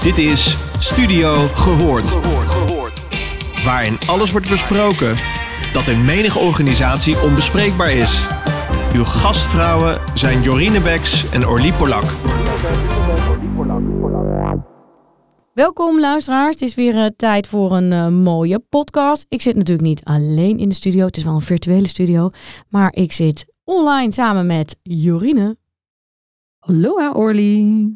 [0.00, 2.10] Dit is Studio Gehoord.
[3.64, 5.18] Waarin alles wordt besproken
[5.72, 8.26] dat in menige organisatie onbespreekbaar is.
[8.94, 12.04] Uw gastvrouwen zijn Jorine Beks en Orlie Polak.
[15.52, 19.26] Welkom luisteraars, het is weer uh, tijd voor een uh, mooie podcast.
[19.28, 22.30] Ik zit natuurlijk niet alleen in de studio, het is wel een virtuele studio,
[22.68, 25.56] maar ik zit online samen met Jorine.
[26.58, 27.88] Hallo Orly.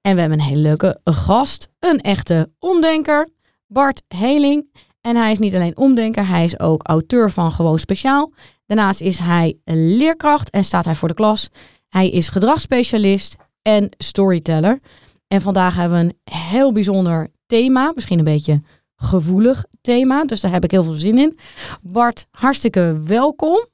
[0.00, 3.28] En we hebben een hele leuke gast, een echte omdenker,
[3.66, 4.76] Bart Heling.
[5.00, 8.32] En hij is niet alleen omdenker, hij is ook auteur van Gewoon Speciaal.
[8.66, 11.50] Daarnaast is hij een leerkracht en staat hij voor de klas.
[11.88, 14.80] Hij is gedragsspecialist en storyteller.
[15.28, 18.62] En vandaag hebben we een heel bijzonder thema, misschien een beetje
[18.96, 21.38] gevoelig thema, dus daar heb ik heel veel zin in.
[21.82, 23.66] Bart, hartstikke welkom.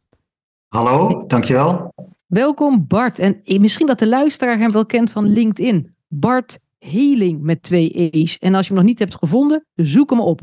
[0.69, 1.93] Hallo, dankjewel.
[2.27, 3.19] Welkom Bart.
[3.19, 5.94] En misschien dat de luisteraar hem wel kent van LinkedIn.
[6.21, 8.39] Bart Heling met twee E's.
[8.39, 10.41] En als je hem nog niet hebt gevonden, zoek hem op.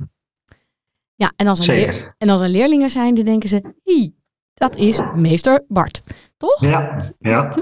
[1.15, 4.11] Ja, en als er, leer, en als er leerlingen zijn, dan denken ze, hi,
[4.53, 6.03] dat is meester Bart.
[6.37, 6.61] Toch?
[6.61, 7.55] Ja, ja.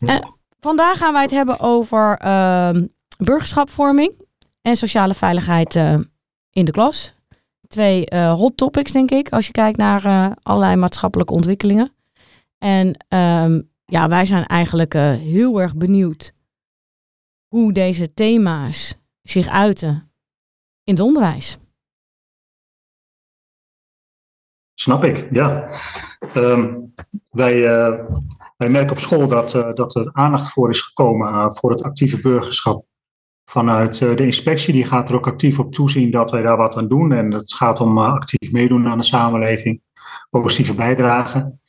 [0.00, 0.18] uh,
[0.60, 2.70] vandaag gaan wij het hebben over uh,
[3.18, 4.26] burgerschapvorming
[4.60, 5.98] en sociale veiligheid uh,
[6.50, 7.14] in de klas.
[7.68, 11.92] Twee uh, hot topics, denk ik, als je kijkt naar allerlei maatschappelijke ontwikkelingen.
[12.58, 16.32] En um, ja, wij zijn eigenlijk heel erg benieuwd
[17.52, 20.12] hoe deze thema's zich uiten
[20.84, 21.58] in het onderwijs.
[24.74, 25.80] Snap ik, ja.
[26.36, 26.94] Um,
[27.30, 28.06] wij, uh,
[28.56, 31.82] wij merken op school dat, uh, dat er aandacht voor is gekomen uh, voor het
[31.82, 32.86] actieve burgerschap.
[33.44, 36.88] Vanuit de inspectie, die gaat er ook actief op toezien dat wij daar wat aan
[36.88, 37.12] doen.
[37.12, 39.82] En het gaat om actief meedoen aan de samenleving,
[40.30, 41.60] positieve bijdragen.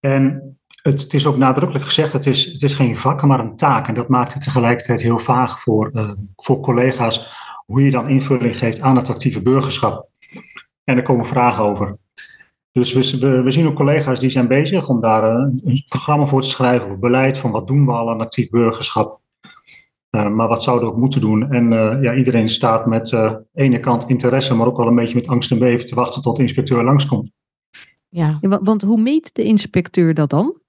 [0.00, 3.56] En het, het, is ook nadrukkelijk gezegd, het is, het is geen vak, maar een
[3.56, 3.88] taak.
[3.88, 8.58] En dat maakt het tegelijkertijd heel vaag voor, uh, voor collega's hoe je dan invulling
[8.58, 10.08] geeft aan het actieve burgerschap.
[10.84, 11.98] En er komen vragen over.
[12.72, 15.82] Dus we, we, we zien ook collega's die zijn bezig om daar een, eh, een
[15.88, 19.20] programma voor te schrijven, of beleid van wat doen we al aan actief burgerschap.
[20.10, 21.50] Uh, maar wat zouden we ook moeten doen?
[21.50, 25.14] En uh, ja, iedereen staat met uh, ene kant interesse, maar ook wel een beetje
[25.14, 27.30] met angst en beven te wachten tot de inspecteur langskomt.
[28.08, 30.61] Ja want hoe meet de inspecteur dat dan?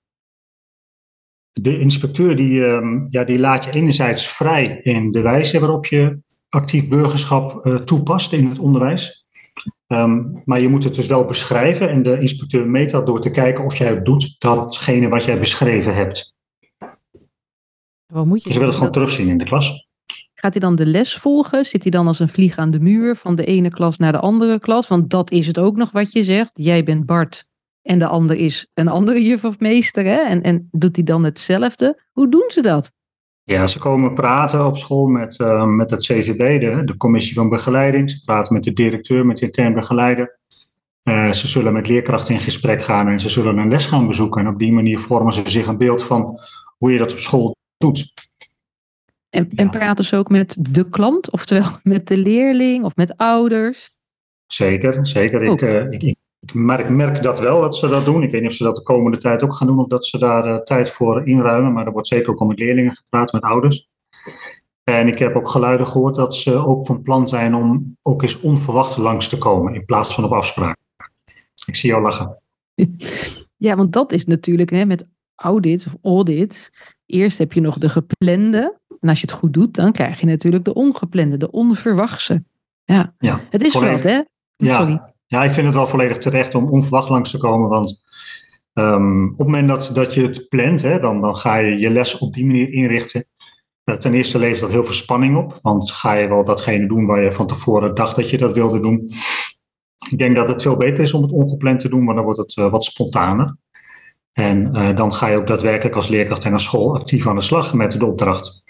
[1.61, 6.19] De inspecteur die, um, ja, die laat je enerzijds vrij in de wijze waarop je
[6.49, 9.25] actief burgerschap uh, toepast in het onderwijs.
[9.87, 13.31] Um, maar je moet het dus wel beschrijven en de inspecteur meet dat door te
[13.31, 16.35] kijken of jij doet datgene wat jij beschreven hebt.
[18.13, 19.87] Wat moet je dus je wil het gewoon terugzien in de klas.
[20.33, 21.65] Gaat hij dan de les volgen?
[21.65, 24.19] Zit hij dan als een vlieg aan de muur van de ene klas naar de
[24.19, 24.87] andere klas?
[24.87, 26.51] Want dat is het ook nog wat je zegt.
[26.53, 27.45] Jij bent Bart
[27.83, 30.05] en de ander is een andere juf of meester.
[30.05, 30.17] Hè?
[30.17, 32.03] En, en doet hij dan hetzelfde?
[32.11, 32.91] Hoe doen ze dat?
[33.43, 37.49] Ja, ze komen praten op school met, uh, met het CVB, de, de commissie van
[37.49, 38.09] begeleiding.
[38.09, 40.39] Ze praten met de directeur, met de intern begeleider.
[41.03, 44.41] Uh, ze zullen met leerkrachten in gesprek gaan en ze zullen een les gaan bezoeken.
[44.41, 46.39] En op die manier vormen ze zich een beeld van
[46.77, 48.13] hoe je dat op school doet.
[49.29, 53.91] En, en praten ze ook met de klant, oftewel met de leerling of met ouders?
[54.47, 55.43] Zeker, zeker.
[55.43, 56.15] Ik, uh, ik, ik
[56.53, 58.23] merk, merk, dat wel dat ze dat doen.
[58.23, 60.17] Ik weet niet of ze dat de komende tijd ook gaan doen of dat ze
[60.17, 61.73] daar uh, tijd voor inruimen.
[61.73, 63.89] Maar er wordt zeker ook al met leerlingen gepraat, met ouders.
[64.83, 68.39] En ik heb ook geluiden gehoord dat ze ook van plan zijn om ook eens
[68.39, 70.77] onverwacht langs te komen in plaats van op afspraak.
[71.65, 72.41] Ik zie jou lachen.
[73.57, 76.71] Ja, want dat is natuurlijk hè, met audit of audit.
[77.05, 78.77] Eerst heb je nog de geplande.
[78.99, 82.43] En als je het goed doet, dan krijg je natuurlijk de ongeplande, de onverwachte.
[82.83, 84.21] Ja, ja het is wat, hè?
[84.57, 85.12] Sorry.
[85.33, 87.69] Ja, ik vind het wel volledig terecht om onverwacht langs te komen.
[87.69, 88.01] Want
[88.73, 91.89] um, op het moment dat, dat je het plant, hè, dan, dan ga je je
[91.89, 93.25] les op die manier inrichten.
[93.83, 95.59] Uh, ten eerste levert dat heel veel spanning op.
[95.61, 98.79] Want ga je wel datgene doen waar je van tevoren dacht dat je dat wilde
[98.79, 99.11] doen.
[100.09, 102.39] Ik denk dat het veel beter is om het ongepland te doen, want dan wordt
[102.39, 103.57] het uh, wat spontaner.
[104.31, 107.41] En uh, dan ga je ook daadwerkelijk als leerkracht en als school actief aan de
[107.41, 108.63] slag met de opdracht.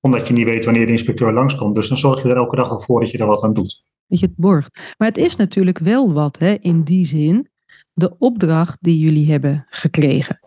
[0.00, 1.74] Omdat je niet weet wanneer de inspecteur langskomt.
[1.74, 3.86] Dus dan zorg je er elke dag al voor dat je er wat aan doet.
[4.08, 4.94] Dat je het borgt.
[4.98, 7.48] Maar het is natuurlijk wel wat, hè, in die zin,
[7.92, 10.40] de opdracht die jullie hebben gekregen.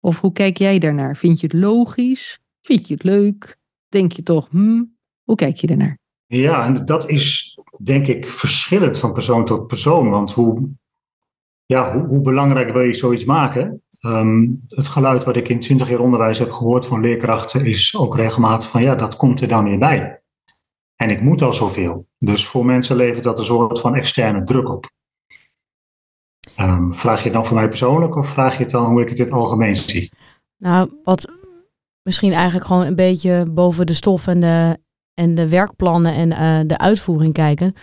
[0.00, 1.16] Of hoe kijk jij daarnaar?
[1.16, 2.40] Vind je het logisch?
[2.62, 3.58] Vind je het leuk?
[3.88, 4.84] Denk je toch, hm,
[5.22, 5.98] hoe kijk je daarnaar?
[6.26, 10.10] Ja, en dat is denk ik verschillend van persoon tot persoon.
[10.10, 10.68] Want hoe,
[11.66, 13.82] ja, hoe, hoe belangrijk wil je zoiets maken?
[14.00, 18.16] Um, het geluid wat ik in twintig jaar onderwijs heb gehoord van leerkrachten is ook
[18.16, 20.21] regelmatig van ja, dat komt er dan weer bij.
[21.02, 22.08] En ik moet al zoveel.
[22.18, 24.90] Dus voor mensen levert dat een soort van externe druk op.
[26.60, 29.08] Um, vraag je het dan voor mij persoonlijk of vraag je het dan hoe ik
[29.08, 30.12] het in het algemeen zie?
[30.56, 31.32] Nou, wat
[32.02, 34.78] misschien eigenlijk gewoon een beetje boven de stof en de
[35.14, 37.74] en de werkplannen en eh, de uitvoering kijken.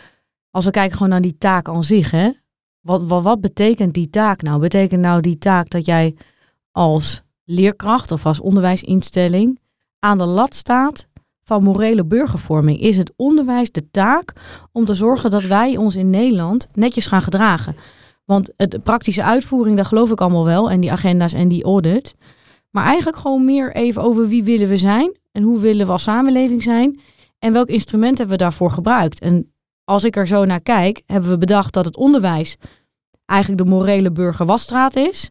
[0.50, 2.32] Als we kijken gewoon naar die taak aan zich, hè.
[2.80, 4.60] Wat, wat, wat betekent die taak nou?
[4.60, 6.16] Betekent nou die taak dat jij
[6.72, 9.60] als leerkracht of als onderwijsinstelling
[10.00, 11.08] aan de lat staat
[11.50, 12.80] van morele burgervorming?
[12.80, 14.34] Is het onderwijs de taak
[14.72, 17.76] om te zorgen dat wij ons in Nederland netjes gaan gedragen?
[18.26, 20.70] Want de praktische uitvoering, daar geloof ik allemaal wel.
[20.70, 22.16] En die agenda's en die audit.
[22.70, 25.18] Maar eigenlijk gewoon meer even over wie willen we zijn.
[25.32, 27.00] En hoe willen we als samenleving zijn.
[27.40, 29.20] En welk instrument hebben we daarvoor gebruikt.
[29.20, 29.54] En
[29.84, 32.58] als ik er zo naar kijk, hebben we bedacht dat het onderwijs
[33.26, 35.30] eigenlijk de morele burgerwasstraat is.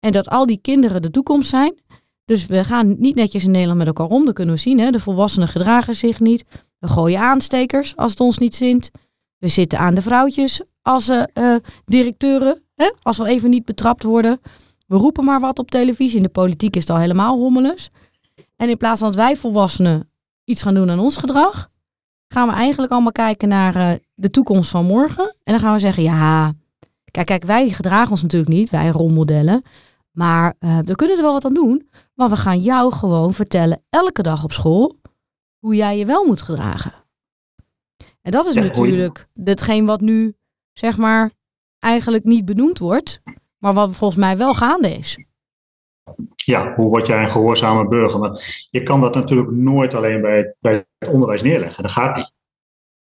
[0.00, 1.74] En dat al die kinderen de toekomst zijn.
[2.24, 4.24] Dus we gaan niet netjes in Nederland met elkaar om.
[4.24, 4.78] Dat kunnen we zien.
[4.78, 4.90] Hè?
[4.90, 6.44] De volwassenen gedragen zich niet.
[6.78, 8.90] We gooien aanstekers als het ons niet zint.
[9.38, 11.54] We zitten aan de vrouwtjes als uh,
[11.84, 12.62] directeuren.
[12.74, 12.92] Hè?
[13.02, 14.40] Als we even niet betrapt worden.
[14.86, 16.16] We roepen maar wat op televisie.
[16.16, 17.90] In de politiek is het al helemaal hommeles.
[18.56, 20.10] En in plaats van dat wij volwassenen
[20.44, 21.70] iets gaan doen aan ons gedrag,
[22.28, 25.24] gaan we eigenlijk allemaal kijken naar uh, de toekomst van morgen.
[25.24, 26.52] En dan gaan we zeggen, ja,
[27.10, 29.62] kijk, kijk, wij gedragen ons natuurlijk niet, wij rolmodellen.
[30.12, 31.88] Maar uh, we kunnen er wel wat aan doen.
[32.14, 35.00] Want we gaan jou gewoon vertellen elke dag op school
[35.58, 36.92] hoe jij je wel moet gedragen.
[38.22, 40.34] En dat is ja, natuurlijk hetgeen wat nu,
[40.72, 41.30] zeg maar,
[41.78, 43.22] eigenlijk niet benoemd wordt.
[43.58, 45.18] Maar wat volgens mij wel gaande is.
[46.34, 48.20] Ja, hoe word jij een gehoorzame burger?
[48.20, 51.82] Maar je kan dat natuurlijk nooit alleen bij, bij het onderwijs neerleggen.
[51.82, 52.32] Dat gaat niet.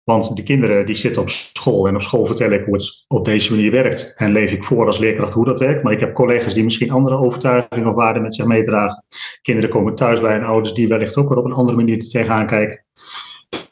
[0.04, 3.24] Want de kinderen die zitten op school en op school vertel ik hoe het op
[3.24, 4.14] deze manier werkt.
[4.16, 5.82] En leef ik voor als leerkracht hoe dat werkt.
[5.82, 9.04] Maar ik heb collega's die misschien andere overtuigingen of waarden met zich meedragen.
[9.42, 12.46] Kinderen komen thuis bij hun ouders die wellicht ook er op een andere manier tegenaan
[12.46, 12.84] kijken.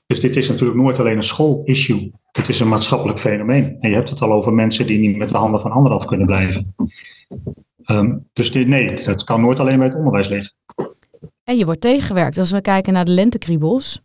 [0.06, 2.12] Dus dit is natuurlijk nooit alleen een schoolissue.
[2.32, 3.76] Het is een maatschappelijk fenomeen.
[3.80, 6.04] En je hebt het al over mensen die niet met de handen van anderen af
[6.04, 6.74] kunnen blijven.
[7.90, 10.54] Um, dus dit, nee, dat kan nooit alleen bij het onderwijs liggen.
[11.44, 12.38] En je wordt tegengewerkt.
[12.38, 14.02] Als we kijken naar de lentekriebels.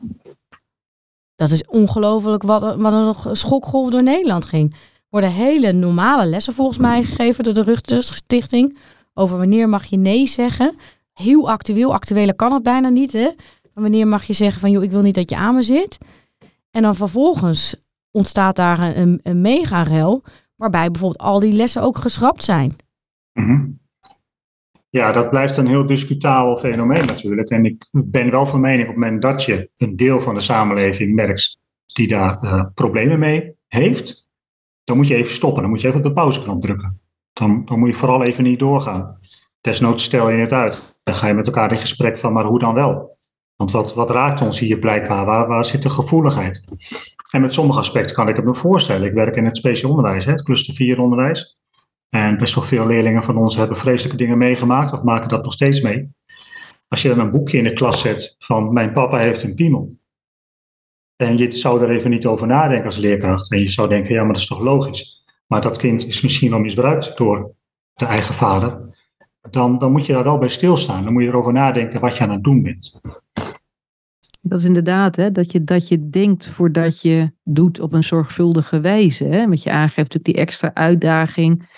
[1.37, 4.73] Dat is ongelooflijk wat, wat nog schokgolf door Nederland ging.
[4.73, 4.79] Er
[5.09, 8.77] worden hele normale lessen volgens mij gegeven door de Rugterstichting.
[9.13, 10.75] Over wanneer mag je nee zeggen.
[11.13, 11.93] Heel actueel.
[11.93, 13.13] Actuele kan het bijna niet.
[13.13, 13.29] Hè?
[13.73, 15.97] Wanneer mag je zeggen van joh, ik wil niet dat je aan me zit.
[16.71, 17.75] En dan vervolgens
[18.11, 20.23] ontstaat daar een, een mega-rel.
[20.55, 22.75] Waarbij bijvoorbeeld al die lessen ook geschrapt zijn.
[23.33, 23.85] Mm
[24.97, 27.49] Ja, dat blijft een heel discutabel fenomeen natuurlijk.
[27.49, 30.39] En ik ben wel van mening op het moment dat je een deel van de
[30.39, 34.27] samenleving merkt die daar uh, problemen mee heeft,
[34.83, 35.61] dan moet je even stoppen.
[35.61, 37.01] Dan moet je even op de pauzeknop drukken.
[37.33, 39.19] Dan, dan moet je vooral even niet doorgaan.
[39.61, 40.99] Desnoods stel je het uit.
[41.03, 43.17] Dan ga je met elkaar in gesprek van, maar hoe dan wel?
[43.55, 45.25] Want wat, wat raakt ons hier blijkbaar?
[45.25, 46.63] Waar, waar zit de gevoeligheid?
[47.31, 49.07] En met sommige aspecten kan ik het me voorstellen.
[49.07, 51.57] Ik werk in het speciaal onderwijs, het cluster 4 onderwijs.
[52.09, 55.53] En best wel veel leerlingen van ons hebben vreselijke dingen meegemaakt of maken dat nog
[55.53, 56.09] steeds mee.
[56.87, 59.97] Als je dan een boekje in de klas zet van mijn papa heeft een piemel.
[61.15, 63.51] En je zou er even niet over nadenken als leerkracht.
[63.51, 65.25] En je zou denken, ja, maar dat is toch logisch.
[65.47, 67.51] Maar dat kind is misschien wel misbruikt door
[67.93, 68.95] de eigen vader.
[69.49, 71.03] Dan, dan moet je daar wel bij stilstaan.
[71.03, 72.99] Dan moet je erover nadenken wat je aan het doen bent.
[74.49, 78.79] Dat is inderdaad, hè, dat, je, dat je denkt voordat je doet op een zorgvuldige
[78.79, 79.23] wijze.
[79.23, 79.47] Hè?
[79.47, 81.69] Want je aangeeft natuurlijk die extra uitdaging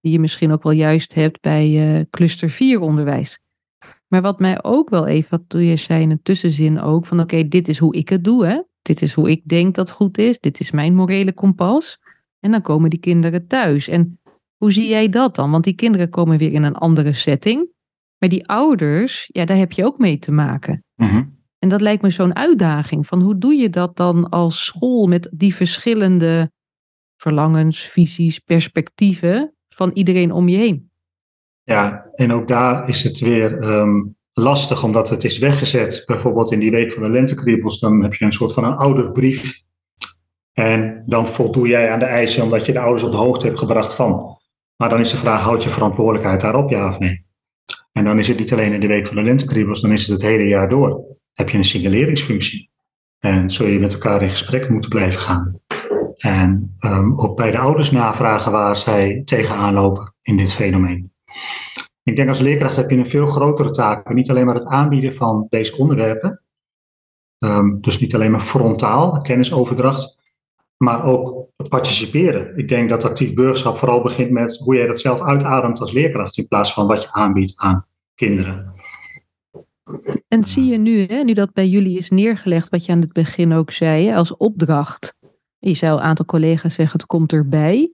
[0.00, 3.40] die je misschien ook wel juist hebt bij uh, cluster 4 onderwijs.
[4.08, 7.20] Maar wat mij ook wel even, wat toen je zei in een tussenzin ook, van
[7.20, 8.60] oké, dit is hoe ik het doe, hè?
[8.82, 11.98] dit is hoe ik denk dat goed is, dit is mijn morele kompas.
[12.40, 13.88] En dan komen die kinderen thuis.
[13.88, 14.20] En
[14.56, 15.50] hoe zie jij dat dan?
[15.50, 17.72] Want die kinderen komen weer in een andere setting.
[18.18, 20.84] Maar die ouders, ja, daar heb je ook mee te maken.
[20.94, 23.06] Mm en dat lijkt me zo'n uitdaging.
[23.06, 26.50] Van hoe doe je dat dan als school met die verschillende
[27.16, 30.90] verlangens, visies, perspectieven van iedereen om je heen?
[31.62, 36.02] Ja, en ook daar is het weer ehm, lastig, omdat het is weggezet.
[36.06, 39.62] Bijvoorbeeld in die week van de lentekriebels, dan heb je een soort van een ouderbrief.
[40.52, 43.58] En dan voldoe jij aan de eisen omdat je de ouders op de hoogte hebt
[43.58, 44.38] gebracht van.
[44.76, 47.26] Maar dan is de vraag, houd je verantwoordelijkheid daarop, ja of nee?
[47.92, 50.10] En dan is het niet alleen in de week van de lentekriebels, dan is het
[50.10, 52.70] het hele jaar door heb je een signaleringsfunctie.
[53.18, 55.60] En zul je met elkaar in gesprek moeten blijven gaan.
[56.16, 61.12] En um, ook bij de ouders navragen waar zij tegenaan lopen in dit fenomeen.
[62.02, 64.12] Ik denk als leerkracht heb je een veel grotere taak.
[64.14, 66.42] Niet alleen maar het aanbieden van deze onderwerpen.
[67.38, 70.16] Um, dus niet alleen maar frontaal, kennisoverdracht.
[70.76, 72.56] Maar ook participeren.
[72.56, 76.38] Ik denk dat actief burgerschap vooral begint met hoe jij dat zelf uitademt als leerkracht.
[76.38, 78.77] In plaats van wat je aanbiedt aan kinderen.
[80.28, 83.12] En zie je nu, hè, nu dat bij jullie is neergelegd, wat je aan het
[83.12, 85.14] begin ook zei, als opdracht.
[85.58, 87.92] Je zou een aantal collega's zeggen, het komt erbij.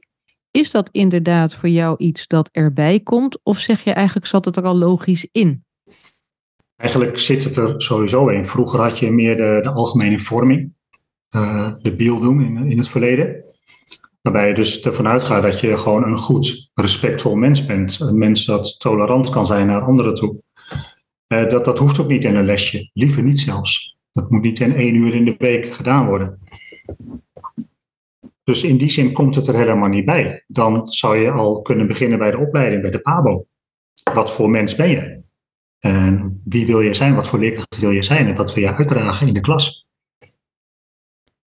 [0.51, 3.39] Is dat inderdaad voor jou iets dat erbij komt?
[3.43, 5.65] Of zeg je eigenlijk, zat het er al logisch in?
[6.77, 8.47] Eigenlijk zit het er sowieso in.
[8.47, 10.73] Vroeger had je meer de, algemene vorming,
[11.37, 13.45] uh, de beelddoen in, in het verleden.
[14.23, 18.01] Waarbij je dus ervan uitgaat dat je gewoon een goed, respectvol mens bent.
[18.01, 20.43] Een mens dat tolerant kan zijn naar anderen toe.
[21.35, 22.91] Uh, dat, dat hoeft ook niet in een lesje.
[22.93, 23.99] Liever niet zelfs.
[24.13, 26.39] Dat moet niet in één uur in de week gedaan worden.
[28.45, 30.45] Dus in die zin komt het er helemaal niet bij.
[30.47, 33.47] Dan zou je al kunnen beginnen bij de opleiding, bij de PABO.
[34.15, 35.23] Wat voor mens ben je?
[35.79, 37.15] En wie wil je zijn?
[37.15, 38.27] Wat voor leerkracht wil je zijn?
[38.27, 39.87] En wat wil je uitdragen in de klas?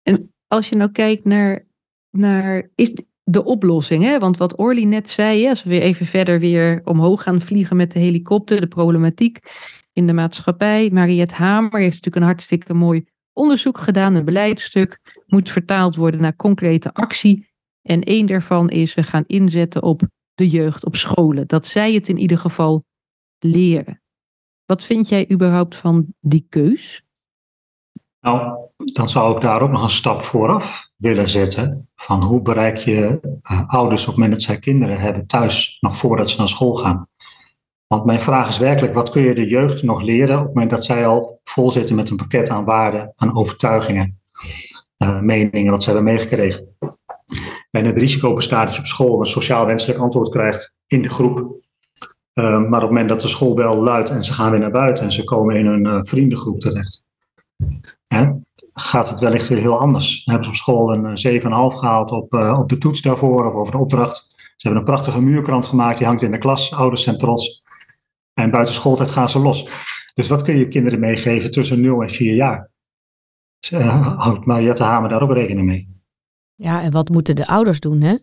[0.04, 1.66] En als je nou kijkt naar,
[2.10, 2.94] naar is
[3.30, 4.20] de oplossing, hè?
[4.20, 7.92] want wat Orly net zei, als we weer even verder weer omhoog gaan vliegen met
[7.92, 9.40] de helikopter, de problematiek
[9.94, 10.90] in de maatschappij.
[10.94, 16.36] Mariette Hamer heeft natuurlijk een hartstikke mooi onderzoek gedaan, een beleidstuk, moet vertaald worden naar
[16.36, 17.48] concrete actie.
[17.82, 20.02] En één daarvan is, we gaan inzetten op
[20.34, 21.48] de jeugd op scholen.
[21.48, 22.84] Dat zij het in ieder geval
[23.40, 24.02] leren.
[24.66, 27.04] Wat vind jij überhaupt van die keus?
[28.20, 31.90] Nou, dan zou ik daar ook nog een stap vooraf willen zetten.
[31.96, 33.20] Van hoe bereik je
[33.52, 36.76] uh, ouders op het moment dat zij kinderen hebben thuis, nog voordat ze naar school
[36.76, 37.08] gaan.
[37.88, 40.72] Want mijn vraag is werkelijk, wat kun je de jeugd nog leren op het moment
[40.72, 44.20] dat zij al vol zitten met een pakket aan waarden, aan overtuigingen,
[44.98, 46.76] uh, meningen, wat ze hebben meegekregen.
[47.72, 51.10] En het risico bestaat dat je op school een sociaal wenselijk antwoord krijgt in de
[51.10, 51.38] groep.
[52.34, 55.04] Uh, maar op het moment dat de schoolbel luidt en ze gaan weer naar buiten
[55.04, 57.04] en ze komen in een uh, vriendengroep terecht,
[58.74, 60.24] gaat het wellicht weer heel anders.
[60.24, 63.72] Dan hebben ze op school een 7,5 gehaald op, op de toets daarvoor of over
[63.72, 64.36] de opdracht.
[64.38, 67.64] Ze hebben een prachtige muurkrant gemaakt, die hangt in de klas, ouders zijn trots.
[68.34, 69.70] En buiten schooltijd gaan ze los.
[70.14, 72.72] Dus wat kun je kinderen meegeven tussen 0 en 4 jaar?
[73.72, 75.96] Uh, houdt Mariette Hamer daar ook rekening mee?
[76.56, 78.16] Ja, en wat moeten de ouders doen, hè?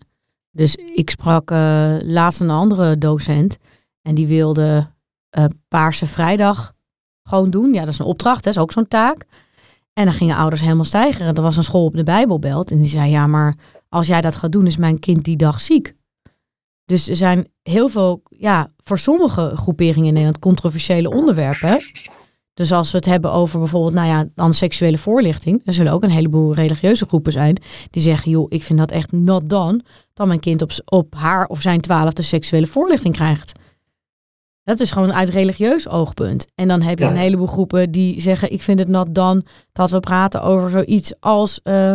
[0.51, 3.59] Dus ik sprak uh, laatst een andere docent
[4.03, 4.91] en die wilde
[5.39, 6.73] uh, Paarse Vrijdag
[7.23, 7.73] gewoon doen.
[7.73, 9.27] Ja, dat is een opdracht, dat is ook zo'n taak.
[9.95, 11.35] En dan gingen ouders helemaal stijgeren.
[11.35, 13.55] Er was een school op de Bijbelbelt en die zei, ja, maar
[13.89, 15.95] als jij dat gaat doen, is mijn kind die dag ziek.
[16.85, 21.81] Dus er zijn heel veel, ja, voor sommige groeperingen in Nederland controversiële onderwerpen.
[22.55, 25.63] Dus als we het hebben over bijvoorbeeld, nou ja, dan seksuele voorlichting.
[25.65, 27.57] Er zullen ook een heleboel religieuze groepen zijn
[27.91, 29.85] die zeggen, joh, ik vind dat echt not done.
[30.15, 33.53] Dat mijn kind op, op haar of zijn twaalfde seksuele voorlichting krijgt.
[34.65, 36.47] Dat is gewoon uit religieus oogpunt.
[36.55, 37.11] En dan heb je ja.
[37.11, 41.13] een heleboel groepen die zeggen, ik vind het not done dat we praten over zoiets
[41.21, 41.95] als, uh,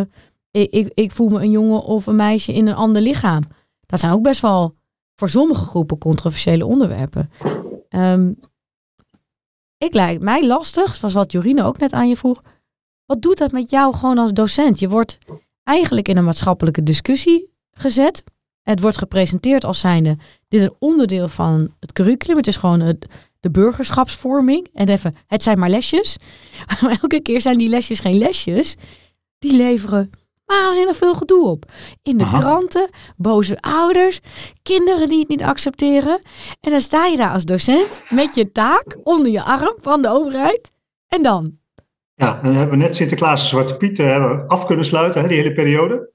[0.50, 3.42] ik, ik, ik voel me een jongen of een meisje in een ander lichaam.
[3.86, 4.74] Dat zijn ook best wel
[5.16, 7.30] voor sommige groepen controversiële onderwerpen.
[7.88, 8.38] Um,
[9.78, 12.42] ik lijkt mij lastig, zoals wat Jorine ook net aan je vroeg.
[13.06, 14.78] Wat doet dat met jou gewoon als docent?
[14.78, 15.18] Je wordt
[15.62, 18.24] eigenlijk in een maatschappelijke discussie gezet.
[18.70, 20.16] Het wordt gepresenteerd als zijnde,
[20.48, 22.36] dit is een onderdeel van het curriculum.
[22.36, 23.06] Het is gewoon het,
[23.40, 24.68] de burgerschapsvorming.
[24.72, 26.16] En even, het zijn maar lesjes.
[26.80, 28.76] Maar elke keer zijn die lesjes geen lesjes.
[29.38, 30.10] Die leveren
[30.44, 31.64] waanzinnig veel gedoe op.
[32.02, 32.40] In de Aha.
[32.40, 34.20] kranten, boze ouders,
[34.62, 36.20] kinderen die het niet accepteren.
[36.60, 40.08] En dan sta je daar als docent met je taak onder je arm van de
[40.08, 40.70] overheid.
[41.08, 41.58] En dan?
[42.14, 45.22] Ja, en dan hebben we net Sinterklaas en Zwarte Piet eh, hebben af kunnen sluiten,
[45.22, 46.10] hè, die hele periode.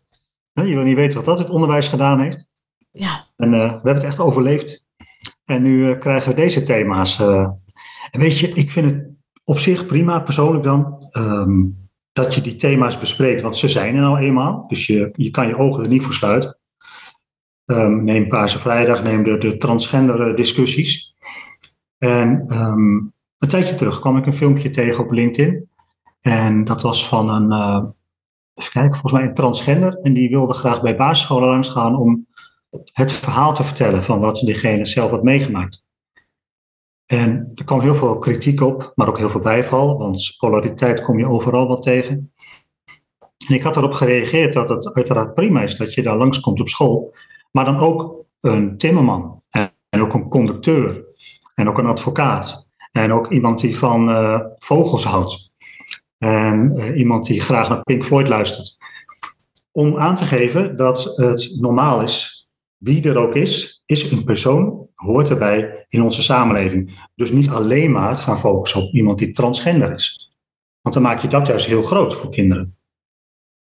[0.64, 2.50] Je wil niet weten wat dat het onderwijs gedaan heeft.
[2.92, 3.28] Ja.
[3.36, 4.86] En uh, we hebben het echt overleefd.
[5.46, 7.20] En nu uh, krijgen we deze thema's.
[7.20, 9.10] en weet je, ik vind het
[9.44, 11.10] op zich prima, persoonlijk dan.
[11.12, 14.68] Um, dat je die thema's bespreekt, want ze zijn er nou eenmaal.
[14.68, 16.58] Dus je, je kan je ogen er niet voor sluiten.
[17.66, 21.16] Um, neem Paarse Vrijdag, neem de, de transgender discussies.
[21.98, 25.70] En um, een tijdje terug kwam ik een filmpje tegen op LinkedIn.
[26.22, 27.95] En dat was van een,
[28.56, 29.98] even kijken, volgens mij een transgender.
[29.98, 32.28] En die wilde graag bij basisscholen langs gaan om
[32.94, 35.84] het verhaal te vertellen van wat diegene zelf had meegemaakt.
[37.06, 41.20] En er kwam heel veel kritiek op, maar ook heel veel bijval, want polariteit kom
[41.20, 42.34] je overal wat tegen.
[43.48, 46.68] En ik had erop gereageerd dat het uiteraard prima is dat je daar langskomt op
[46.68, 47.14] school,
[47.52, 49.44] maar dan ook een timmerman
[49.90, 51.06] en ook een conducteur
[51.54, 55.52] en ook een advocaat en ook iemand die van uh, vogels houdt
[56.18, 58.78] en uh, iemand die graag naar Pink Floyd luistert.
[59.72, 64.88] Om aan te geven dat het normaal is, wie er ook is, is een persoon,
[64.96, 67.10] hoort erbij in onze samenleving.
[67.16, 70.34] Dus niet alleen maar gaan focussen op iemand die transgender is.
[70.82, 72.78] Want dan maak je dat juist heel groot voor kinderen.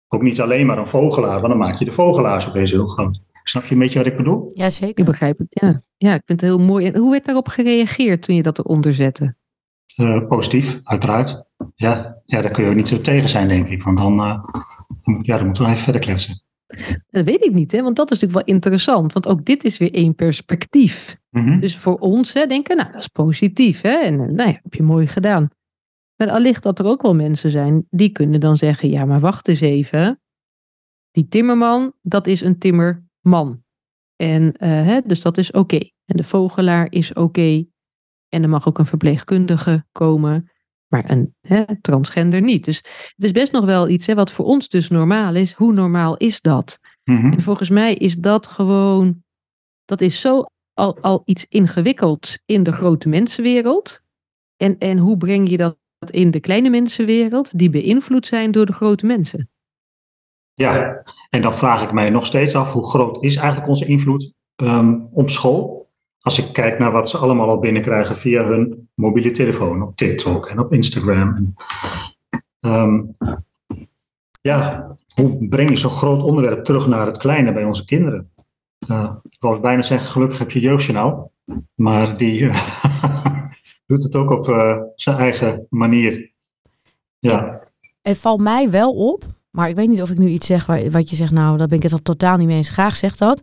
[0.08, 3.22] Ook niet alleen maar een vogelaar, want dan maak je de vogelaars opeens heel groot.
[3.44, 4.52] Snap je een beetje wat ik bedoel?
[4.54, 5.00] Ja, zeker.
[5.00, 5.84] Ik begrijp het, ja.
[5.98, 6.86] Ja, ik vind het heel mooi.
[6.86, 9.36] En hoe werd daarop gereageerd toen je dat eronder zette?
[9.98, 11.44] Uh, positief, uiteraard.
[11.76, 13.84] Ja, ja, daar kun je ook niet zo tegen zijn, denk ik.
[13.84, 14.44] Want dan, uh,
[15.22, 16.44] ja, dan moeten we even verder kletsen.
[17.10, 17.82] Dat weet ik niet, hè?
[17.82, 19.14] want dat is natuurlijk wel interessant.
[19.14, 21.18] Want ook dit is weer één perspectief.
[21.30, 21.60] Mhm.
[21.60, 23.82] Dus voor ons hè, denken, nou, dat is positief.
[23.82, 23.98] Hè?
[23.98, 25.50] En eh, nou ja, heb je mooi gedaan.
[26.16, 29.48] Maar allicht dat er ook wel mensen zijn die kunnen dan zeggen, ja, maar wacht
[29.48, 30.22] eens even.
[31.12, 33.64] Die timmerman, dat is een timmerman.
[34.16, 35.80] En eh, hè, dus dat is oké.
[36.06, 37.66] En de vogelaar is oké.
[38.30, 40.52] En er mag ook een verpleegkundige komen.
[40.90, 42.66] Maar een hè, transgender niet.
[42.66, 42.78] Dus
[43.16, 45.54] het is best nog wel iets hè, wat voor ons dus normaal is.
[45.54, 46.80] Hoe normaal is dat?
[47.04, 47.32] Mhm.
[47.32, 49.24] En volgens mij is dat gewoon,
[49.86, 54.02] dat is zo al, al iets ingewikkeld in de grote mensenwereld.
[54.58, 55.78] En, en hoe breng je dat
[56.12, 59.50] in de kleine mensenwereld, die beïnvloed zijn door de grote mensen?
[60.54, 64.34] Ja, en dan vraag ik mij nog steeds af, hoe groot is eigenlijk onze invloed
[64.56, 65.89] ehm, op school?
[66.30, 70.48] Als ik kijk naar wat ze allemaal al binnenkrijgen via hun mobiele telefoon, op TikTok
[70.48, 71.54] en op Instagram.
[72.60, 73.02] Ehm,
[74.42, 78.32] ja, hoe breng je zo'n groot onderwerp terug naar het kleine bij onze kinderen?
[78.80, 81.32] Eh, ik wou bijna zeggen, gelukkig heb je jeugdjournaal,
[81.76, 83.46] maar die eh,
[83.88, 86.32] doet het ook op eh, zijn eigen manier.
[87.20, 87.62] Ja,
[88.02, 91.10] Het valt mij wel op, maar ik weet niet of ik nu iets zeg wat
[91.10, 92.70] je zegt, nou, daar ben ik het al totaal niet mee eens.
[92.70, 93.42] Graag zegt dat.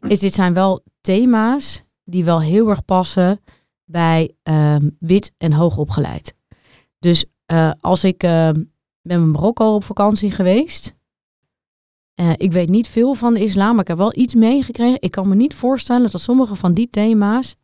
[0.00, 3.40] Is dit zijn wel thema's die wel heel erg passen
[3.84, 6.34] bij ehm, wit en hoogopgeleid.
[6.98, 8.64] Dus eh, als ik ehm,
[9.02, 10.94] ben in Marokko op vakantie geweest.
[12.14, 15.00] eh, ik weet niet veel van de islam, maar ik heb wel iets meegekregen.
[15.02, 17.56] Ik kan me niet voorstellen dat sommige van die thema's,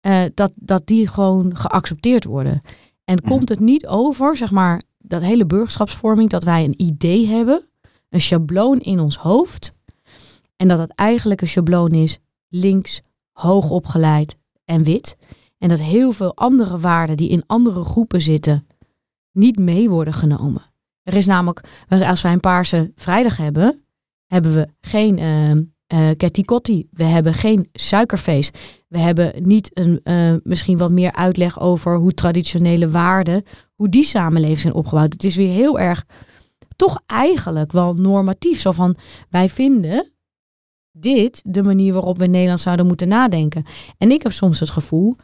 [0.00, 2.60] eh, dat, dat die gewoon geaccepteerd worden.
[3.04, 7.68] En komt het niet over, zeg maar, dat hele burgerschapsvorming, dat wij een idee hebben,
[8.08, 9.72] een schabloon in ons hoofd.
[10.56, 12.18] En dat het eigenlijk een schabloon is
[12.48, 13.00] links,
[13.40, 15.16] hoog opgeleid en wit.
[15.58, 18.66] En dat heel veel andere waarden die in andere groepen zitten,
[19.32, 20.62] niet mee worden genomen.
[21.02, 23.84] Er is namelijk, als wij een paarse vrijdag hebben,
[24.26, 25.52] hebben we geen eh
[25.88, 26.88] eh, Ketty Kotti.
[26.90, 28.58] We hebben geen suikerfeest.
[28.88, 34.04] We hebben niet een, eh, misschien wat meer uitleg over hoe traditionele waarden, hoe die
[34.04, 35.12] samenleving zijn opgebouwd.
[35.12, 36.04] Het is weer heel erg,
[36.76, 38.60] toch eigenlijk wel normatief.
[38.60, 38.96] Zo van,
[39.30, 40.12] wij vinden
[40.92, 43.64] dit de manier waarop we in Nederland zouden moeten nadenken.
[43.98, 45.16] En ik heb soms het gevoel,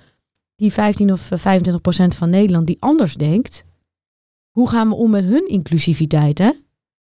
[0.57, 3.65] die 15 of 25 procent van Nederland die anders denkt,
[4.51, 6.51] hoe gaan we om met hun inclusiviteit, hè?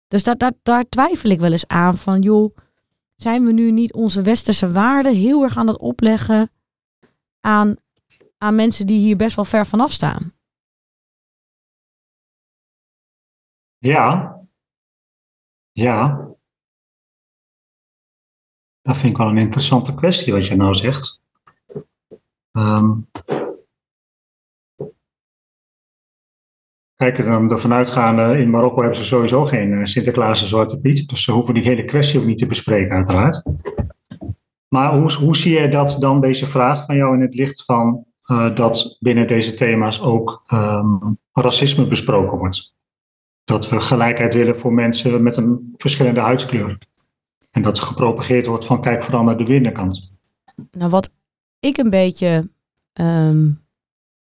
[0.08, 2.56] Dus daar, daar, daar twijfel ik wel eens aan van, joh,
[3.16, 6.50] zijn we nu niet onze westerse waarden heel erg aan het opleggen
[7.40, 7.76] aan,
[8.38, 10.32] aan mensen die hier best wel ver vanaf staan?
[13.78, 14.36] Ja.
[15.72, 16.28] Ja.
[18.84, 21.20] Dat vind ik wel een interessante kwestie wat je nou zegt.
[22.52, 22.92] Ehm
[26.96, 31.08] kijk, dan ervan uitgaan, in Marokko hebben ze sowieso geen eh, Sinterklaas en Zwarte Piet.
[31.08, 33.42] Dus ze hoeven die hele kwestie ook niet te bespreken, uiteraard.
[34.68, 38.04] Maar hoe, hoe zie jij dat dan, deze vraag van jou, in het licht van
[38.20, 40.96] eh, dat binnen deze thema's ook ehm,
[41.32, 42.74] racisme besproken wordt?
[43.44, 46.78] Dat we gelijkheid willen voor mensen met een verschillende huidskleur.
[47.54, 50.12] En dat gepropageerd wordt van kijk vooral naar de binnenkant.
[50.70, 51.10] Nou, wat
[51.60, 52.50] ik een beetje
[52.92, 53.50] ehm,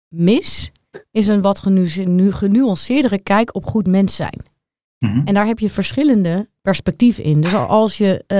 [0.07, 0.71] mis,
[1.11, 4.45] is een wat genu- nu genuanceerdere kijk op goed mens zijn.
[4.99, 5.21] Mhm.
[5.25, 7.41] En daar heb je verschillende perspectieven in.
[7.41, 8.37] Dus als je eh,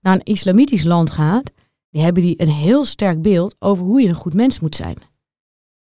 [0.00, 1.52] naar een islamitisch land gaat,
[1.90, 4.96] die hebben die een heel sterk beeld over hoe je een goed mens moet zijn.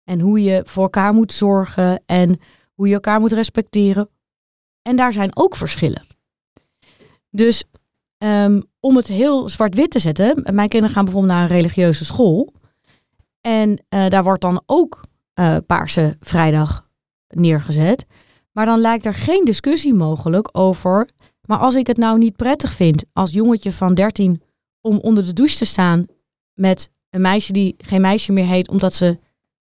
[0.04, 2.40] En hoe je voor elkaar moet zorgen en
[2.74, 4.08] hoe je elkaar moet respecteren.
[4.82, 6.06] En daar zijn ook verschillen.
[7.30, 7.64] Dus
[8.24, 12.52] ehm, om het heel zwart-wit te zetten, mijn kinderen gaan bijvoorbeeld naar een religieuze school.
[13.40, 15.00] En eh, daar wordt dan ook
[15.34, 16.88] eh, Paarse Vrijdag
[17.28, 18.06] neergezet.
[18.52, 21.08] Maar dan lijkt er geen discussie mogelijk over.
[21.44, 24.42] Maar als ik het nou niet prettig vind als jongetje van 13
[24.80, 26.06] om onder de douche te staan
[26.54, 29.18] met een meisje die geen meisje meer heet, omdat ze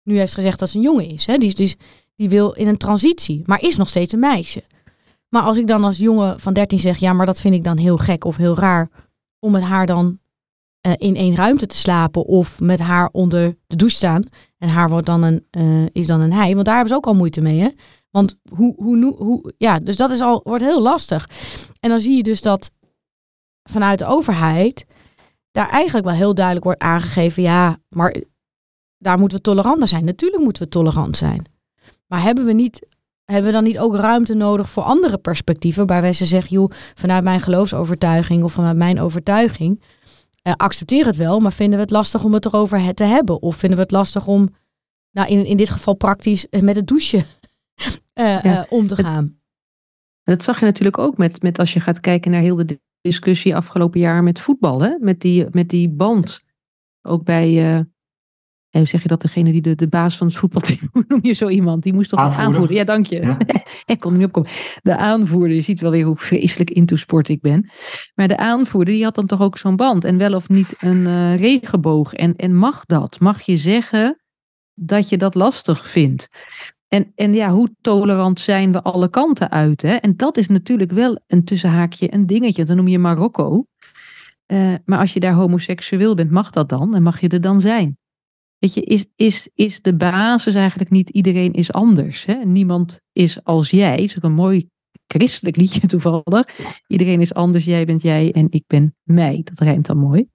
[0.02, 1.26] nu heeft gezegd dat ze een jongen is.
[1.26, 1.36] Hè?
[1.36, 1.76] Die, dus,
[2.16, 4.62] die wil in een transitie, maar is nog steeds een meisje.
[5.28, 7.76] Maar als ik dan als jongen van 13 zeg, ja, maar dat vind ik dan
[7.76, 8.90] heel gek of heel raar
[9.38, 10.18] om met haar dan
[10.80, 14.22] eh, in één ruimte te slapen of met haar onder de douche staan.
[14.58, 16.52] En haar wordt dan een, eh, is dan een hij.
[16.52, 17.68] Want daar hebben ze ook al moeite mee, hè?
[18.10, 21.28] Want hoe, hoe, hoe, hoe, ja, dus dat is al, wordt heel lastig.
[21.80, 22.70] En dan zie je dus dat
[23.62, 24.86] vanuit de overheid
[25.50, 28.16] daar eigenlijk wel heel duidelijk wordt aangegeven, ja, maar
[28.98, 30.04] daar moeten we toleranter zijn.
[30.04, 31.44] Natuurlijk moeten we tolerant zijn.
[32.06, 32.86] Maar hebben we niet,
[33.32, 37.24] hebben we dan niet ook ruimte nodig voor andere perspectieven, waarbij ze zeggen, joh, vanuit
[37.24, 39.82] mijn geloofsovertuiging of vanuit mijn overtuiging,
[40.42, 43.42] eh, accepteer het wel, maar vinden we het lastig om het erover te hebben?
[43.42, 44.48] Of vinden we het lastig om,
[45.12, 47.24] nou in, in dit geval praktisch, eh, met het douchen
[48.12, 49.36] eh, Ja, eh, om te het- gaan?
[50.22, 53.56] Dat zag je natuurlijk ook met, met als je gaat kijken naar heel de discussie
[53.56, 54.96] afgelopen jaar met voetbal, hè?
[55.00, 56.42] Met, die, met die band.
[57.02, 57.80] Ook bij, eh,
[58.70, 61.32] hoe zeg je dat, degene die de, de baas van het voetbalteam, hoe noem je
[61.32, 61.82] zo iemand?
[61.82, 62.46] Die moest toch Aanvoerder.
[62.46, 62.74] aanvoeren?
[62.76, 63.20] Ja, dank je.
[63.20, 63.38] Ja.
[63.94, 64.50] ik kon er niet opkomen.
[64.82, 67.70] De aanvoerder, je ziet wel weer hoe vreselijk into sport ik ben.
[68.14, 70.04] Maar de aanvoerder, die had dan toch ook zo'n band.
[70.04, 72.12] En wel of niet een eh, regenboog.
[72.12, 73.20] En, en mag dat?
[73.20, 74.22] Mag je zeggen
[74.74, 76.28] dat je dat lastig vindt?
[76.88, 79.82] En, en ja, hoe tolerant zijn we alle kanten uit?
[79.82, 79.94] Hè?
[79.94, 82.64] En dat is natuurlijk wel een tussenhaakje, een dingetje.
[82.64, 83.66] Dan noem je Marokko.
[84.46, 86.94] Eh, maar als je daar homoseksueel bent, mag dat dan?
[86.94, 87.98] En mag je er dan zijn?
[88.58, 92.24] Weet je, is, is, is de basis eigenlijk niet iedereen is anders?
[92.24, 92.34] Hè?
[92.34, 93.96] Niemand is als jij.
[93.96, 94.68] is ook een mooi
[95.06, 96.48] christelijk liedje toevallig.
[96.86, 99.40] Iedereen is anders, jij bent jij en ik ben mij.
[99.44, 100.28] Dat rijmt dan mooi.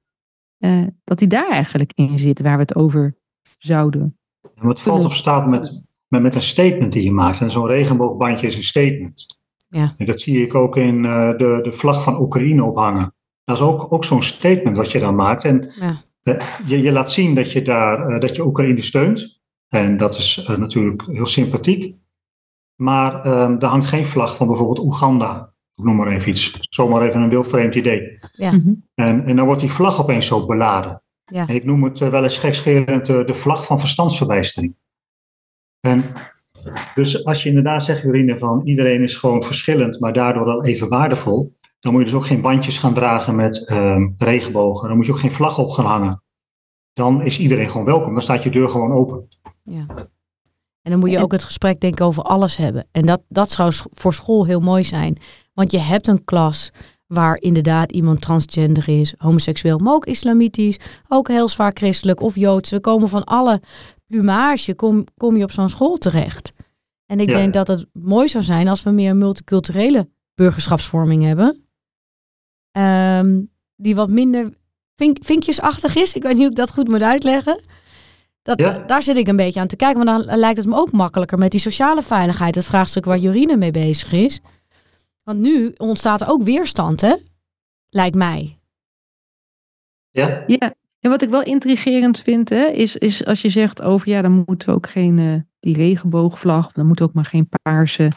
[0.57, 3.15] Eh, dat die daar eigenlijk in zit, waar we het over
[3.57, 4.17] zouden.
[4.55, 7.41] Het valt of staat met, met, met een statement die je maakt.
[7.41, 9.39] En zo'n regenboogbandje is een statement.
[9.67, 9.93] Ja.
[9.97, 13.13] En dat zie ik ook in eh, de, de vlag van Oekraïne ophangen.
[13.43, 15.45] Dat is ook, ook zo'n statement wat je dan maakt.
[15.45, 15.95] En Ja.
[16.23, 19.41] Eh, je, je laat zien dat je, daar, eh, dat je Oekraïne steunt.
[19.67, 21.95] En dat is eh, natuurlijk heel sympathiek.
[22.75, 25.53] Maar ehm er hangt geen vlag van bijvoorbeeld Oeganda.
[25.75, 26.57] Ik noem maar even iets.
[26.59, 28.19] Zomaar even een wildvreemd idee.
[28.31, 28.51] Ja.
[28.51, 28.73] Mhm.
[28.95, 31.01] En, en dan wordt die vlag opeens zo beladen.
[31.25, 31.47] Ja.
[31.47, 34.75] En ik noem het wel eens gekscherend de vlag van verstandsverbijstering.
[35.79, 36.03] En
[36.95, 40.89] dus als je inderdaad zegt, Jorine, van iedereen is gewoon verschillend, maar daardoor wel even
[40.89, 44.87] waardevol, dan moet je dus ook geen bandjes gaan dragen met ehm, regenbogen.
[44.87, 46.23] Dan moet je ook geen vlag op gaan hangen.
[46.93, 48.13] Dan is iedereen gewoon welkom.
[48.13, 49.27] Dan staat je deur gewoon open.
[49.63, 49.85] Ja.
[50.81, 52.87] En dan moet je ook het gesprek denk ik over alles hebben.
[52.91, 55.17] En dat, dat zou voor school heel mooi zijn.
[55.53, 56.71] Want je hebt een klas
[57.07, 62.69] waar inderdaad iemand transgender is, homoseksueel, maar ook islamitisch, ook heel zwaar christelijk of joods.
[62.69, 63.61] We komen van alle
[64.07, 66.53] plumage, kom, kom je op zo'n school terecht.
[67.05, 67.33] En ik Ja.
[67.35, 71.62] denk dat het mooi zou zijn als we meer multiculturele burgerschapsvorming hebben.
[72.73, 73.41] Ehm,
[73.75, 74.53] die wat minder
[74.95, 76.13] vink, vinkjesachtig is.
[76.13, 77.61] Ik weet niet hoe ik dat goed moet uitleggen.
[78.41, 78.77] Dat, Ja.
[78.77, 80.05] Daar zit ik een beetje aan te kijken.
[80.05, 82.55] Want dan lijkt het me ook makkelijker met die sociale veiligheid.
[82.55, 84.41] Het vraagstuk waar Jorine mee bezig is.
[85.23, 87.15] Want nu ontstaat er ook weerstand, hè?
[87.89, 88.59] Lijkt mij.
[90.11, 90.43] Ja?
[90.47, 94.21] Ja, en wat ik wel intrigerend vind, hè, is, is als je zegt over, ja,
[94.21, 98.11] dan moeten we ook geen, eh, die regenboogvlag, dan moeten we ook maar geen paarse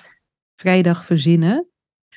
[0.56, 1.66] vrijdag verzinnen.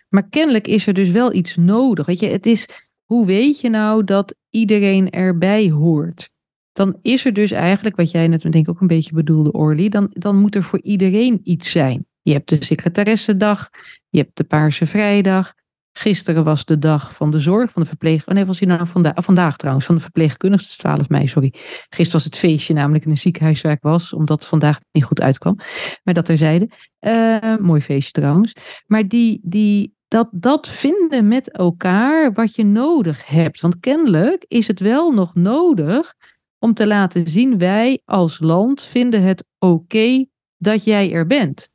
[0.09, 2.05] Maar kennelijk is er dus wel iets nodig.
[2.05, 2.67] Weet je, het is,
[3.05, 6.29] hoe weet je nou dat iedereen erbij hoort?
[6.71, 9.89] Dan is er dus eigenlijk, wat jij net denk ik ook een beetje bedoelde, Orly,
[9.89, 12.05] dan, dan moet er voor iedereen iets zijn.
[12.21, 13.69] Je hebt de secretaressendag,
[14.09, 15.53] je hebt de Paarse Vrijdag,
[15.99, 18.27] Gisteren was de dag van de zorg, van de verpleeg...
[18.27, 21.53] Oh nee, was hij nou vanda vandaag trouwens, van de verpleegkundigen, dus 12 mei, sorry.
[21.89, 25.21] Gisteren was het feestje namelijk in een ziekenhuis waar ik was, omdat vandaag niet goed
[25.21, 25.55] uitkwam.
[26.03, 26.69] Maar dat terzijde.
[26.99, 28.53] Eh mooi feestje trouwens.
[28.85, 33.61] Maar die, die, dat, dat vinden met elkaar wat je nodig hebt.
[33.61, 36.13] Want kennelijk is het wel nog nodig
[36.57, 40.25] om te laten zien, wij als land vinden het oké
[40.57, 41.69] dat jij er bent.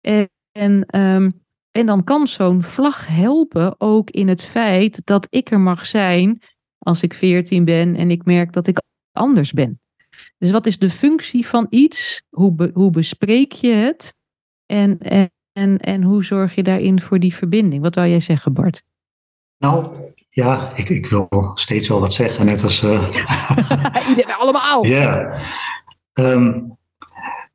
[0.00, 1.30] En, en ehm,
[1.70, 6.42] en dan kan zo'n vlag helpen ook in het feit dat ik er mag zijn
[6.78, 9.80] als ik 14 ben en ik merk dat ik anders ben.
[10.38, 12.22] Dus wat is de functie van iets?
[12.28, 14.14] Hoe, hoe bespreek je het?
[14.66, 17.82] En, en, en, en hoe zorg je daarin voor die verbinding?
[17.82, 18.82] Wat wou jij zeggen, Bart?
[19.58, 19.86] Nou,
[20.28, 22.82] ja, ik, ik wil steeds wel wat zeggen, net als...
[22.82, 23.02] eh,
[24.08, 24.84] Iedereen allemaal.
[24.86, 25.32] Ja.
[26.12, 26.60] Ehm,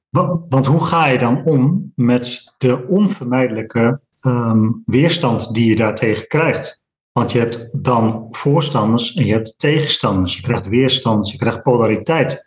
[0.09, 6.27] wa- want hoe ga je dan om met de onvermijdelijke ehm, weerstand die je daartegen
[6.27, 6.83] krijgt?
[7.11, 10.35] Want je hebt dan voorstanders en je hebt tegenstanders.
[10.35, 12.45] Je krijgt weerstand, je krijgt polariteit.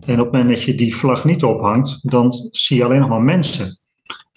[0.00, 3.08] En op het moment dat je die vlag niet ophangt, dan zie je alleen nog
[3.08, 3.77] maar mensen.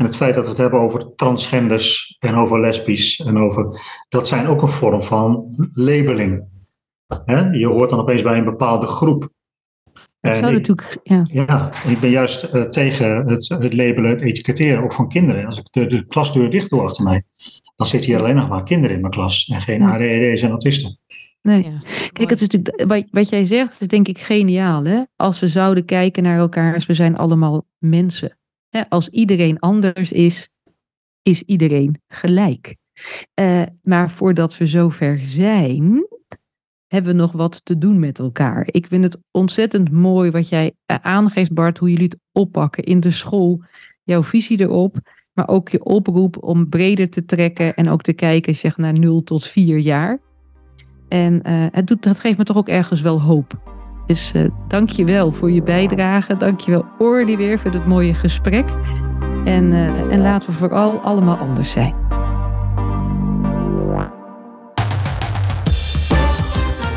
[0.02, 3.82] En het feit dat we het hebben over transgenders en over lesbisch en over.
[4.10, 6.44] dat zijn ook een vorm van labeling.
[7.26, 7.40] Hè?
[7.50, 9.24] Je hoort dan opeens bij een bepaalde groep.
[9.24, 9.30] Ik
[10.20, 11.24] En zou ik- natuurlijk, ja.
[11.28, 15.46] ja, ik ben juist eh, tegen het, het labelen, het etiketteren, ook van kinderen.
[15.46, 17.24] Als ik de, de klasdeur dicht doe achter mij,
[17.76, 19.94] dan zitten hier alleen nog maar kinderen in mijn klas en geen Ja.
[19.94, 20.98] ADHD's en autisten.
[21.42, 21.64] Nee.
[21.64, 21.80] Ja,
[22.12, 24.84] Kijk, het is natuurlijk, wat, wat jij zegt, is denk ik geniaal.
[24.84, 25.02] Hè?
[25.16, 28.36] Als we zouden kijken naar elkaar, als we zijn allemaal mensen.
[28.90, 30.50] Als iedereen anders is,
[31.22, 32.76] is iedereen gelijk.
[33.34, 36.08] Eh, maar voordat we zover zijn,
[36.88, 38.68] hebben we nog wat te doen met elkaar.
[38.72, 43.00] Ik vind het ontzettend mooi wat jij eh, aangeeft, Bart, hoe jullie het oppakken in
[43.00, 43.64] de school.
[44.04, 44.98] Jouw visie erop,
[45.34, 49.24] maar ook je oproep om breder te trekken en ook te kijken zeg, naar 0
[49.24, 50.20] tot 4 jaar.
[51.08, 53.71] En eh, het doet, dat geeft me toch ook ergens wel hoop.
[54.12, 56.38] Dus eh, dank je wel voor je bijdrage.
[56.38, 58.66] Dank je wel, Orly, weer voor dit mooie gesprek.
[59.46, 61.96] En, uh, en laten we vooral allemaal anders zijn.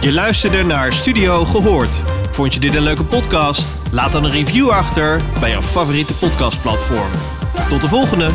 [0.00, 2.02] Je luisterde naar Studio Gehoord.
[2.30, 3.92] Vond je dit een leuke podcast?
[3.92, 7.10] Laat dan een review achter bij jouw favoriete podcastplatform.
[7.68, 8.30] Tot de volgende!